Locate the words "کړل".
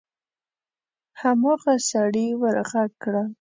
3.03-3.27